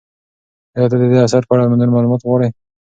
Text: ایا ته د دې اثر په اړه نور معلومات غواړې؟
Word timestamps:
ایا 0.75 0.85
ته 0.91 0.95
د 1.01 1.03
دې 1.11 1.17
اثر 1.27 1.41
په 1.47 1.53
اړه 1.55 1.63
نور 1.79 1.89
معلومات 1.95 2.21
غواړې؟ 2.27 2.49